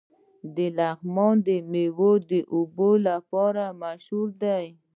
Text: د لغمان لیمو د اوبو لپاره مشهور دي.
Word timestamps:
د 0.55 0.57
لغمان 0.77 1.35
لیمو 1.71 2.11
د 2.29 2.31
اوبو 2.53 2.89
لپاره 3.07 3.63
مشهور 3.81 4.27
دي. 4.43 4.65